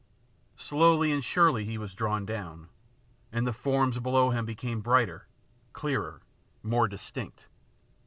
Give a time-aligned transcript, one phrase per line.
[0.57, 2.69] Slowly and surely he was drawn down,
[3.31, 5.27] and the forms below him became brighter,
[5.73, 6.23] clearer,
[6.63, 7.45] more dis tinct.